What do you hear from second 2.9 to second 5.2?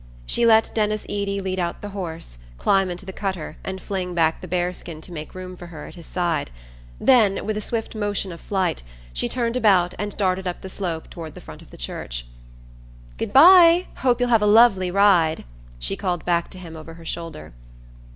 the cutter and fling back the bearskin to